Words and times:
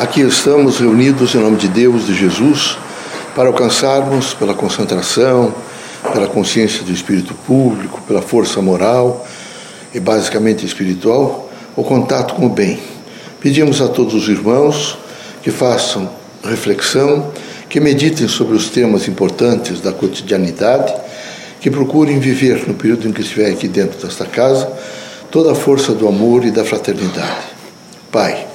Aqui 0.00 0.22
estamos 0.22 0.78
reunidos 0.78 1.34
em 1.34 1.38
nome 1.38 1.58
de 1.58 1.68
Deus, 1.68 2.06
de 2.06 2.14
Jesus, 2.14 2.78
para 3.36 3.48
alcançarmos 3.48 4.32
pela 4.32 4.54
concentração, 4.54 5.54
pela 6.10 6.26
consciência 6.26 6.82
do 6.82 6.90
espírito 6.90 7.34
público, 7.46 8.00
pela 8.08 8.22
força 8.22 8.62
moral 8.62 9.26
e 9.94 10.00
basicamente 10.00 10.64
espiritual, 10.64 11.50
o 11.76 11.84
contato 11.84 12.34
com 12.34 12.46
o 12.46 12.48
bem. 12.48 12.80
Pedimos 13.40 13.82
a 13.82 13.88
todos 13.88 14.14
os 14.14 14.26
irmãos 14.26 14.96
que 15.42 15.50
façam 15.50 16.08
reflexão, 16.42 17.30
que 17.68 17.78
meditem 17.78 18.26
sobre 18.26 18.56
os 18.56 18.70
temas 18.70 19.06
importantes 19.06 19.82
da 19.82 19.92
cotidianidade, 19.92 20.94
que 21.60 21.70
procurem 21.70 22.18
viver 22.18 22.66
no 22.66 22.72
período 22.72 23.06
em 23.06 23.12
que 23.12 23.20
estiver 23.20 23.50
aqui 23.50 23.68
dentro 23.68 24.00
desta 24.00 24.24
casa 24.24 24.66
toda 25.30 25.52
a 25.52 25.54
força 25.54 25.92
do 25.92 26.08
amor 26.08 26.46
e 26.46 26.50
da 26.50 26.64
fraternidade. 26.64 27.50
Pai, 28.10 28.46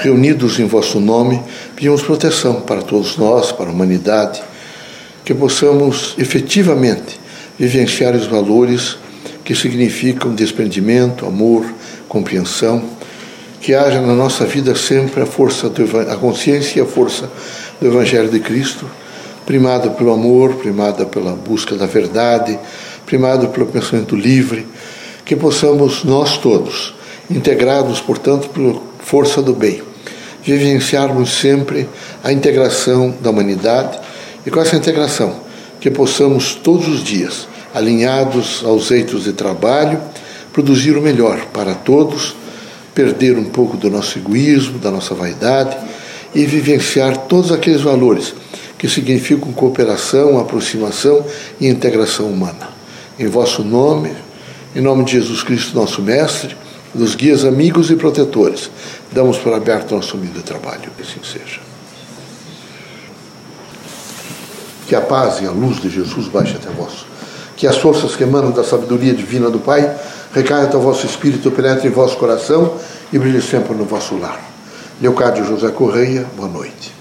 reunidos 0.00 0.58
em 0.58 0.66
vosso 0.66 0.98
nome, 0.98 1.40
pedimos 1.76 2.02
proteção 2.02 2.62
para 2.62 2.82
todos 2.82 3.16
nós, 3.16 3.52
para 3.52 3.66
a 3.66 3.72
humanidade, 3.72 4.42
que 5.24 5.34
possamos 5.34 6.14
efetivamente 6.18 7.20
vivenciar 7.58 8.14
os 8.14 8.26
valores 8.26 8.96
que 9.44 9.54
significam 9.54 10.34
desprendimento, 10.34 11.26
amor, 11.26 11.66
compreensão, 12.08 12.82
que 13.60 13.74
haja 13.74 14.00
na 14.00 14.14
nossa 14.14 14.46
vida 14.46 14.74
sempre 14.74 15.22
a 15.22 15.26
força 15.26 15.68
do, 15.68 15.84
a 15.98 16.16
consciência 16.16 16.78
e 16.78 16.82
a 16.82 16.86
força 16.86 17.30
do 17.78 17.86
Evangelho 17.86 18.30
de 18.30 18.40
Cristo, 18.40 18.86
primada 19.44 19.90
pelo 19.90 20.12
amor, 20.12 20.54
primada 20.54 21.04
pela 21.04 21.32
busca 21.32 21.76
da 21.76 21.84
verdade, 21.84 22.58
primada 23.04 23.46
pelo 23.48 23.66
pensamento 23.66 24.16
livre, 24.16 24.66
que 25.26 25.36
possamos 25.36 26.04
nós 26.04 26.38
todos, 26.38 26.94
integrados, 27.30 28.00
portanto, 28.00 28.48
pela 28.48 28.80
força 29.00 29.42
do 29.42 29.52
bem, 29.52 29.82
vivenciarmos 30.42 31.30
sempre 31.30 31.88
a 32.22 32.32
integração 32.32 33.14
da 33.20 33.30
humanidade 33.30 33.98
e 34.46 34.50
com 34.50 34.60
essa 34.60 34.76
integração 34.76 35.40
que 35.80 35.90
possamos 35.90 36.54
todos 36.54 36.88
os 36.88 37.02
dias, 37.02 37.48
alinhados 37.74 38.62
aos 38.64 38.90
eitos 38.90 39.24
de 39.24 39.32
trabalho, 39.32 40.00
produzir 40.52 40.96
o 40.96 41.02
melhor 41.02 41.46
para 41.52 41.74
todos, 41.74 42.34
perder 42.94 43.38
um 43.38 43.44
pouco 43.44 43.76
do 43.76 43.88
nosso 43.88 44.18
egoísmo, 44.18 44.78
da 44.78 44.90
nossa 44.90 45.14
vaidade 45.14 45.76
e 46.34 46.44
vivenciar 46.44 47.16
todos 47.16 47.50
aqueles 47.50 47.80
valores 47.80 48.34
que 48.78 48.88
significam 48.88 49.52
cooperação, 49.52 50.38
aproximação 50.38 51.24
e 51.60 51.68
integração 51.68 52.26
humana. 52.26 52.70
Em 53.18 53.26
vosso 53.26 53.62
nome, 53.62 54.12
em 54.74 54.80
nome 54.80 55.04
de 55.04 55.12
Jesus 55.12 55.42
Cristo, 55.42 55.76
nosso 55.76 56.00
Mestre, 56.00 56.56
dos 56.94 57.14
guias 57.14 57.44
amigos 57.44 57.90
e 57.90 57.96
protetores, 57.96 58.70
damos 59.12 59.38
por 59.38 59.52
aberto 59.52 59.94
nosso 59.94 60.16
humilde 60.16 60.42
trabalho. 60.42 60.90
Que 60.96 61.02
assim 61.02 61.20
seja. 61.22 61.60
Que 64.86 64.94
a 64.94 65.00
paz 65.00 65.40
e 65.40 65.46
a 65.46 65.50
luz 65.50 65.80
de 65.80 65.88
Jesus 65.88 66.26
baixe 66.28 66.56
até 66.56 66.68
vós. 66.70 67.06
Que 67.56 67.66
as 67.66 67.76
forças 67.76 68.16
que 68.16 68.24
emanam 68.24 68.50
da 68.50 68.64
sabedoria 68.64 69.14
divina 69.14 69.50
do 69.50 69.58
Pai 69.58 69.94
recaiam 70.34 70.64
até 70.64 70.76
o 70.76 70.80
vosso 70.80 71.06
espírito, 71.06 71.50
penetrem 71.50 71.90
em 71.90 71.94
vosso 71.94 72.16
coração 72.16 72.74
e 73.12 73.18
brilhem 73.18 73.40
sempre 73.40 73.74
no 73.74 73.84
vosso 73.84 74.16
lar. 74.16 74.40
Leocádio 75.00 75.44
José 75.44 75.70
Correia, 75.70 76.26
boa 76.36 76.48
noite. 76.48 76.92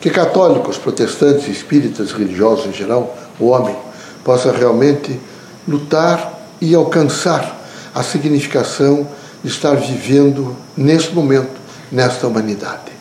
Que 0.00 0.08
católicos, 0.08 0.78
protestantes, 0.78 1.48
espíritas, 1.48 2.12
religiosos 2.12 2.66
em 2.66 2.72
geral, 2.72 3.16
o 3.38 3.48
homem, 3.48 3.76
possa 4.24 4.52
realmente 4.52 5.18
lutar 5.66 6.40
e 6.60 6.74
alcançar 6.74 7.59
a 7.94 8.02
significação 8.02 9.06
de 9.42 9.50
estar 9.50 9.74
vivendo 9.74 10.56
neste 10.76 11.14
momento, 11.14 11.58
nesta 11.90 12.26
humanidade. 12.26 12.92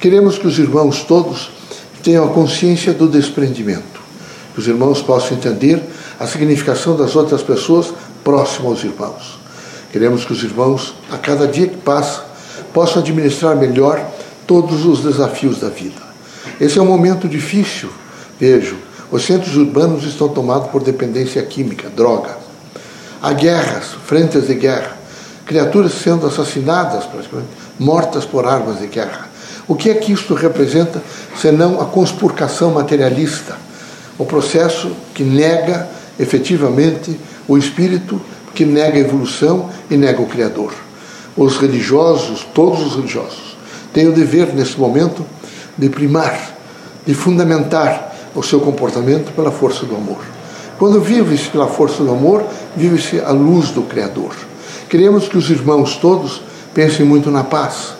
Queremos 0.00 0.38
que 0.38 0.46
os 0.46 0.58
irmãos 0.58 1.02
todos 1.02 1.50
tenham 2.02 2.24
a 2.24 2.30
consciência 2.30 2.92
do 2.92 3.08
desprendimento, 3.08 4.00
que 4.54 4.60
os 4.60 4.68
irmãos 4.68 5.02
possam 5.02 5.36
entender 5.36 5.82
a 6.18 6.26
significação 6.26 6.96
das 6.96 7.16
outras 7.16 7.42
pessoas 7.42 7.92
próximas 8.22 8.66
aos 8.66 8.84
irmãos. 8.84 9.38
Queremos 9.92 10.24
que 10.24 10.32
os 10.32 10.42
irmãos, 10.42 10.94
a 11.10 11.16
cada 11.16 11.46
dia 11.46 11.66
que 11.66 11.76
passa, 11.76 12.24
possam 12.72 13.02
administrar 13.02 13.56
melhor 13.56 14.04
todos 14.46 14.84
os 14.84 15.00
desafios 15.00 15.58
da 15.58 15.68
vida. 15.68 16.00
Esse 16.60 16.78
é 16.78 16.82
um 16.82 16.86
momento 16.86 17.28
difícil, 17.28 17.90
vejo. 18.38 18.76
Os 19.10 19.24
centros 19.24 19.56
urbanos 19.56 20.04
estão 20.04 20.28
tomados 20.28 20.70
por 20.70 20.82
dependência 20.82 21.42
química, 21.42 21.88
droga. 21.88 22.47
Há 23.20 23.32
guerras, 23.32 23.96
frentes 24.06 24.46
de 24.46 24.54
guerra, 24.54 24.96
criaturas 25.44 25.92
sendo 25.92 26.26
assassinadas, 26.26 27.04
praticamente, 27.04 27.48
mortas 27.78 28.24
por 28.24 28.46
armas 28.46 28.78
de 28.78 28.86
guerra. 28.86 29.28
O 29.66 29.74
que 29.74 29.90
é 29.90 29.94
que 29.94 30.12
isto 30.12 30.34
representa 30.34 31.02
senão 31.36 31.80
a 31.80 31.84
conspurcação 31.86 32.70
materialista? 32.70 33.56
O 34.18 34.24
processo 34.24 34.92
que 35.14 35.22
nega 35.22 35.88
efetivamente 36.18 37.18
o 37.46 37.56
espírito, 37.56 38.20
que 38.54 38.64
nega 38.64 38.96
a 38.96 39.00
evolução 39.00 39.70
e 39.90 39.96
nega 39.96 40.20
o 40.20 40.26
Criador. 40.26 40.72
Os 41.36 41.56
religiosos, 41.56 42.46
todos 42.54 42.84
os 42.84 42.96
religiosos, 42.96 43.56
têm 43.92 44.08
o 44.08 44.12
dever 44.12 44.54
nesse 44.54 44.78
momento 44.78 45.24
de 45.76 45.88
primar, 45.88 46.56
de 47.06 47.14
fundamentar 47.14 48.14
o 48.34 48.42
seu 48.42 48.60
comportamento 48.60 49.32
pela 49.32 49.50
força 49.50 49.86
do 49.86 49.96
amor. 49.96 50.37
Quando 50.78 51.00
vive-se 51.00 51.48
pela 51.48 51.66
força 51.66 52.04
do 52.04 52.12
amor, 52.12 52.44
vive-se 52.76 53.20
a 53.20 53.30
luz 53.30 53.70
do 53.70 53.82
Criador. 53.82 54.32
Queremos 54.88 55.28
que 55.28 55.36
os 55.36 55.50
irmãos 55.50 55.96
todos 55.96 56.40
pensem 56.72 57.04
muito 57.04 57.32
na 57.32 57.42
paz. 57.42 57.94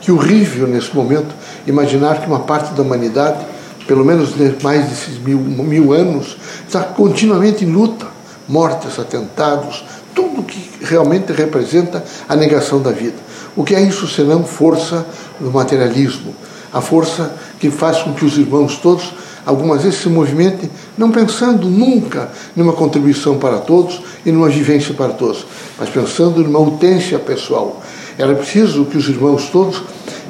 Que 0.00 0.10
horrível 0.10 0.66
nesse 0.66 0.94
momento 0.94 1.32
imaginar 1.64 2.20
que 2.20 2.26
uma 2.26 2.40
parte 2.40 2.74
da 2.74 2.82
humanidade, 2.82 3.38
pelo 3.86 4.04
menos 4.04 4.34
mais 4.62 4.84
desses 4.88 5.16
mil, 5.18 5.38
mil 5.38 5.92
anos, 5.92 6.36
está 6.66 6.82
continuamente 6.82 7.64
em 7.64 7.70
luta. 7.70 8.06
Mortes, 8.48 8.98
atentados, 8.98 9.84
tudo 10.12 10.42
que 10.42 10.84
realmente 10.84 11.32
representa 11.32 12.04
a 12.28 12.34
negação 12.34 12.82
da 12.82 12.90
vida. 12.90 13.16
O 13.56 13.62
que 13.62 13.76
é 13.76 13.80
isso 13.80 14.08
senão 14.08 14.44
força 14.44 15.06
do 15.38 15.52
materialismo? 15.52 16.34
A 16.72 16.80
força 16.80 17.32
que 17.60 17.70
faz 17.70 18.02
com 18.02 18.12
que 18.12 18.24
os 18.24 18.36
irmãos 18.36 18.76
todos 18.76 19.14
algumas 19.46 19.82
vezes 19.82 20.00
se 20.00 20.08
movimente 20.08 20.70
não 20.96 21.10
pensando 21.10 21.68
nunca 21.68 22.30
numa 22.56 22.72
contribuição 22.72 23.38
para 23.38 23.58
todos 23.58 24.00
e 24.24 24.32
numa 24.32 24.48
vivência 24.48 24.94
para 24.94 25.12
todos, 25.12 25.46
mas 25.78 25.88
pensando 25.88 26.42
numa 26.42 26.58
utência 26.58 27.18
pessoal. 27.18 27.82
Era 28.16 28.34
preciso 28.34 28.84
que 28.84 28.96
os 28.96 29.08
irmãos 29.08 29.48
todos, 29.50 29.82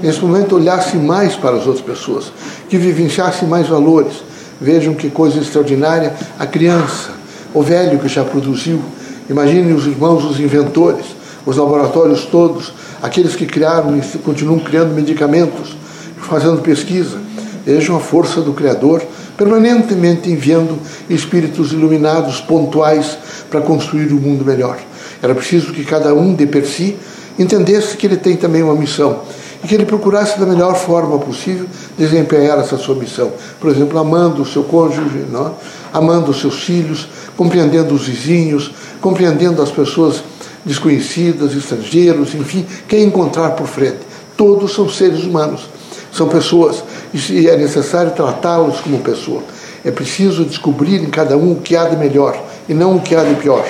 nesse 0.02 0.20
momento, 0.20 0.56
olhassem 0.56 1.00
mais 1.00 1.36
para 1.36 1.56
as 1.56 1.66
outras 1.66 1.84
pessoas, 1.84 2.32
que 2.68 2.78
vivenciassem 2.78 3.46
mais 3.46 3.68
valores. 3.68 4.22
Vejam 4.60 4.94
que 4.94 5.10
coisa 5.10 5.38
extraordinária 5.38 6.14
a 6.38 6.46
criança, 6.46 7.10
o 7.52 7.62
velho 7.62 7.98
que 7.98 8.08
já 8.08 8.24
produziu. 8.24 8.80
Imaginem 9.28 9.74
os 9.74 9.86
irmãos, 9.86 10.24
os 10.24 10.40
inventores, 10.40 11.04
os 11.44 11.56
laboratórios 11.56 12.24
todos, 12.24 12.72
aqueles 13.02 13.36
que 13.36 13.44
criaram 13.44 13.98
e 13.98 14.18
continuam 14.18 14.58
criando 14.58 14.94
medicamentos, 14.94 15.76
fazendo 16.16 16.62
pesquisa 16.62 17.18
Vejam 17.64 17.96
a 17.96 18.00
força 18.00 18.40
do 18.40 18.52
Criador 18.52 19.02
permanentemente 19.36 20.30
enviando 20.30 20.78
espíritos 21.08 21.72
iluminados, 21.72 22.40
pontuais, 22.40 23.18
para 23.50 23.60
construir 23.60 24.12
um 24.12 24.20
mundo 24.20 24.44
melhor. 24.44 24.78
Era 25.22 25.34
preciso 25.34 25.72
que 25.72 25.84
cada 25.84 26.14
um 26.14 26.34
de 26.34 26.46
per 26.46 26.66
si 26.66 26.96
entendesse 27.38 27.96
que 27.96 28.06
ele 28.06 28.16
tem 28.16 28.36
também 28.36 28.62
uma 28.62 28.74
missão 28.74 29.22
e 29.62 29.66
que 29.66 29.74
ele 29.74 29.86
procurasse 29.86 30.38
da 30.38 30.46
melhor 30.46 30.76
forma 30.76 31.18
possível 31.18 31.66
desempenhar 31.96 32.58
essa 32.58 32.76
sua 32.76 32.94
missão. 32.94 33.32
Por 33.58 33.70
exemplo, 33.70 33.98
amando 33.98 34.42
o 34.42 34.46
seu 34.46 34.64
cônjuge, 34.64 35.24
não? 35.30 35.48
É? 35.48 35.50
amando 35.94 36.32
os 36.32 36.40
seus 36.40 36.64
filhos, 36.64 37.08
compreendendo 37.36 37.94
os 37.94 38.06
vizinhos, 38.06 38.72
compreendendo 39.00 39.62
as 39.62 39.70
pessoas 39.70 40.24
desconhecidas, 40.64 41.54
estrangeiros, 41.54 42.34
enfim, 42.34 42.66
quem 42.88 43.04
encontrar 43.04 43.50
por 43.50 43.68
frente. 43.68 44.00
Todos 44.36 44.74
são 44.74 44.88
seres 44.88 45.22
humanos, 45.22 45.68
são 46.14 46.28
pessoas 46.28 46.82
e 47.12 47.48
é 47.48 47.56
necessário 47.56 48.12
tratá-los 48.12 48.80
como 48.80 49.00
pessoa. 49.00 49.42
É 49.84 49.90
preciso 49.90 50.44
descobrir 50.44 51.02
em 51.02 51.10
cada 51.10 51.36
um 51.36 51.52
o 51.52 51.56
que 51.56 51.76
há 51.76 51.88
de 51.88 51.96
melhor 51.96 52.40
e 52.68 52.72
não 52.72 52.96
o 52.96 53.00
que 53.00 53.16
há 53.16 53.24
de 53.24 53.34
pior. 53.34 53.64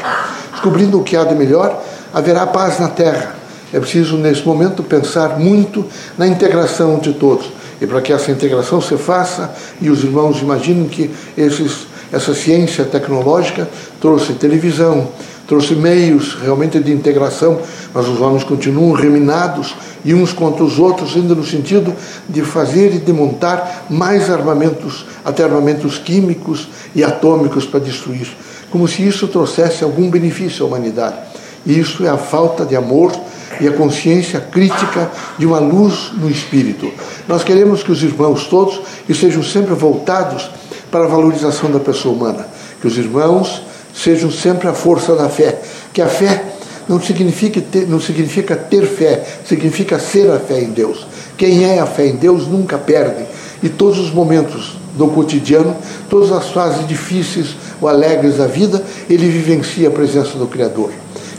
Descobrindo 0.53 1.01
o 1.01 1.03
que 1.03 1.17
há 1.17 1.25
de 1.25 1.35
melhor, 1.35 1.83
haverá 2.13 2.47
paz 2.47 2.79
na 2.79 2.89
terra. 2.89 3.35
É 3.73 3.81
preciso, 3.81 4.17
nesse 4.17 4.47
momento, 4.47 4.83
pensar 4.83 5.39
muito 5.41 5.85
na 6.17 6.29
integração 6.29 6.99
de 6.99 7.15
todos. 7.15 7.51
E 7.81 7.87
para 7.87 8.01
que 8.01 8.13
essa 8.13 8.31
integração 8.31 8.81
se 8.81 8.97
faça, 8.97 9.53
e 9.81 9.91
os 9.91 10.05
irmãos 10.05 10.41
imaginem 10.41 10.87
que 10.87 11.11
esses, 11.37 11.89
essa 12.13 12.35
ciência 12.35 12.85
tecnológica 12.85 13.69
trouxe 14.01 14.35
televisão, 14.35 15.09
trouxe 15.47 15.75
meios 15.75 16.35
realmente 16.35 16.79
de 16.81 16.93
integração, 16.93 17.61
mas 17.93 18.09
os 18.09 18.21
homens 18.21 18.45
continuam 18.45 18.93
reminados 18.93 19.75
e 20.05 20.15
uns 20.15 20.33
contra 20.33 20.63
os 20.63 20.79
outros, 20.79 21.17
ainda 21.17 21.35
no 21.35 21.45
sentido 21.45 21.95
de 22.29 22.43
fazer 22.43 22.95
e 22.95 22.99
de 22.99 23.13
montar 23.13 23.87
mais 23.89 24.31
armamentos, 24.31 25.07
até 25.25 25.45
armamentos 25.45 25.99
químicos 25.99 26.69
e 26.95 27.03
atômicos 27.03 27.65
para 27.65 27.81
destruir, 27.81 28.29
como 28.71 28.87
se 28.87 29.07
isso 29.07 29.29
trouxesse 29.29 29.83
algum 29.83 30.11
benefício 30.11 30.65
à 30.65 30.69
humanidade. 30.69 31.17
E 31.65 31.79
isso 31.79 32.05
é 32.05 32.11
a 32.11 32.19
falta 32.19 32.65
de 32.65 32.77
amor 32.77 33.13
e 33.61 33.69
a 33.69 33.73
consciência 33.73 34.41
crítica 34.41 35.11
de 35.39 35.47
uma 35.47 35.59
luz 35.59 36.13
no 36.15 36.31
espírito. 36.31 36.91
Nós 37.27 37.43
queremos 37.43 37.83
que 37.83 37.93
os 37.93 38.03
irmãos 38.03 38.47
todos 38.47 38.81
estejam 39.09 39.43
sempre 39.43 39.75
voltados 39.75 40.51
para 40.91 41.05
a 41.05 41.09
valorização 41.09 41.71
da 41.71 41.81
pessoa 41.81 42.15
humana, 42.15 42.47
que 42.81 42.87
os 42.87 42.99
irmãos 42.99 43.63
sejam 43.95 44.31
sempre 44.31 44.69
a 44.69 44.75
força 44.75 45.15
da 45.15 45.29
fé, 45.29 45.61
que 45.93 46.03
a 46.03 46.09
fé 46.09 46.45
não 46.89 47.01
significa 47.01 47.61
ter, 47.61 47.87
não 47.89 48.01
significa 48.01 48.57
ter 48.57 48.87
fé, 48.87 49.25
significa 49.47 49.99
ser 49.99 50.31
a 50.31 50.39
fé 50.39 50.61
em 50.61 50.71
Deus. 50.71 51.07
Quem 51.37 51.65
é 51.65 51.79
a 51.79 51.87
fé 51.87 52.07
em 52.07 52.17
Deus 52.17 52.47
nunca 52.47 52.77
perde. 52.77 53.25
E 53.63 53.69
todos 53.69 53.99
os 53.99 54.11
momentos 54.11 54.77
do 54.95 55.09
cotidiano, 55.09 55.75
todas 56.11 56.31
as 56.31 56.51
fases 56.51 56.87
difíceis 56.87 57.57
ou 57.81 57.89
alegres 57.89 58.37
da 58.37 58.47
vida, 58.47 58.83
ele 59.09 59.29
vivencia 59.29 59.89
a 59.89 59.91
presença 59.91 60.37
do 60.37 60.47
Criador. 60.47 60.91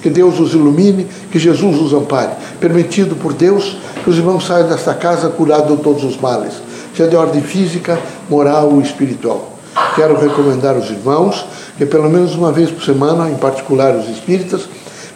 Que 0.01 0.09
Deus 0.09 0.39
os 0.39 0.53
ilumine, 0.53 1.07
que 1.31 1.39
Jesus 1.39 1.79
os 1.79 1.93
ampare. 1.93 2.31
Permitido 2.59 3.15
por 3.15 3.33
Deus 3.33 3.77
que 4.03 4.09
os 4.09 4.17
irmãos 4.17 4.45
saiam 4.45 4.67
desta 4.67 4.93
casa 4.93 5.29
curados 5.29 5.77
de 5.77 5.83
todos 5.83 6.03
os 6.03 6.17
males, 6.17 6.53
seja 6.95 7.09
de 7.09 7.15
ordem 7.15 7.41
física, 7.41 7.99
moral 8.29 8.71
ou 8.71 8.81
espiritual. 8.81 9.51
Quero 9.95 10.19
recomendar 10.19 10.75
aos 10.75 10.89
irmãos 10.89 11.45
que 11.77 11.85
pelo 11.85 12.09
menos 12.09 12.35
uma 12.35 12.51
vez 12.51 12.69
por 12.69 12.83
semana, 12.83 13.29
em 13.29 13.35
particular 13.35 13.95
os 13.95 14.09
espíritas, 14.09 14.67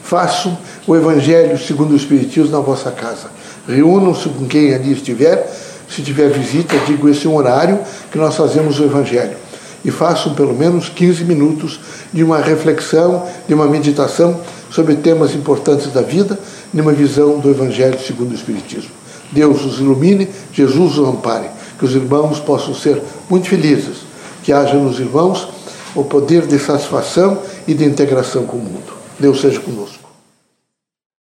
façam 0.03 0.57
o 0.87 0.95
Evangelho 0.95 1.57
segundo 1.57 1.91
o 1.91 1.95
Espiritismo 1.95 2.51
na 2.51 2.59
vossa 2.59 2.91
casa. 2.91 3.29
Reúnam-se 3.67 4.27
com 4.29 4.45
quem 4.47 4.73
ali 4.73 4.91
estiver. 4.91 5.47
Se 5.87 6.01
tiver 6.01 6.29
visita, 6.29 6.75
digo 6.85 7.07
esse 7.09 7.25
é 7.25 7.29
um 7.29 7.35
horário 7.35 7.79
que 8.11 8.17
nós 8.17 8.35
fazemos 8.35 8.79
o 8.79 8.83
Evangelho. 8.83 9.37
E 9.85 9.91
façam 9.91 10.33
pelo 10.33 10.53
menos 10.53 10.89
15 10.89 11.23
minutos 11.23 11.79
de 12.11 12.23
uma 12.23 12.39
reflexão, 12.39 13.25
de 13.47 13.53
uma 13.53 13.67
meditação 13.67 14.39
sobre 14.69 14.95
temas 14.95 15.33
importantes 15.33 15.91
da 15.93 16.01
vida, 16.01 16.37
numa 16.73 16.91
visão 16.91 17.39
do 17.39 17.49
Evangelho 17.49 17.99
segundo 17.99 18.31
o 18.31 18.35
Espiritismo. 18.35 18.91
Deus 19.31 19.63
os 19.63 19.79
ilumine, 19.79 20.27
Jesus 20.51 20.97
os 20.97 21.07
ampare, 21.07 21.47
que 21.77 21.85
os 21.85 21.95
irmãos 21.95 22.39
possam 22.39 22.73
ser 22.73 23.01
muito 23.29 23.47
felizes, 23.47 23.97
que 24.43 24.51
haja 24.51 24.73
nos 24.73 24.99
irmãos 24.99 25.47
o 25.95 26.03
poder 26.03 26.45
de 26.45 26.59
satisfação 26.59 27.41
e 27.67 27.73
de 27.73 27.85
integração 27.85 28.45
com 28.45 28.57
o 28.57 28.61
mundo. 28.61 28.93
Deus 29.19 29.41
seja 29.41 29.59
conosco. 29.59 29.98